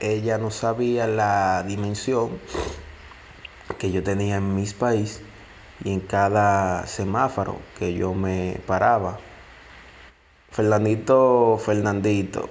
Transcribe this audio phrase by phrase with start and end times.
[0.00, 2.38] ella no sabía la dimensión
[3.78, 5.22] que yo tenía en mis países
[5.84, 9.18] y en cada semáforo que yo me paraba.
[10.50, 12.48] Fernandito, Fernandito.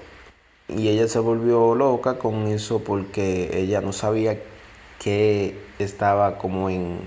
[0.68, 4.40] Y ella se volvió loca con eso porque ella no sabía
[5.00, 7.00] que estaba como en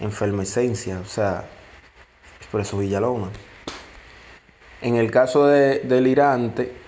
[0.00, 1.44] enfermescencia, o sea,
[2.50, 3.28] por eso Villalona.
[4.80, 6.87] En el caso de, delirante,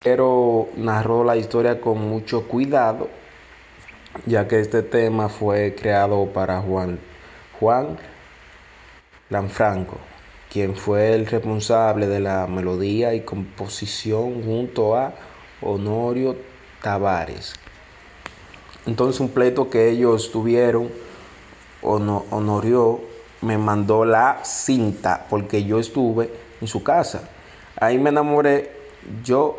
[0.00, 3.08] Pero narró la historia con mucho cuidado,
[4.26, 6.98] ya que este tema fue creado para Juan,
[7.60, 7.98] Juan
[9.30, 9.98] Lanfranco,
[10.50, 15.14] quien fue el responsable de la melodía y composición junto a
[15.60, 16.36] Honorio
[16.82, 17.54] Tavares.
[18.86, 20.90] Entonces un pleito que ellos tuvieron,
[21.82, 23.00] Honorio
[23.40, 27.28] me mandó la cinta porque yo estuve en su casa.
[27.82, 28.70] Ahí me enamoré.
[29.24, 29.58] Yo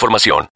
[0.00, 0.48] información.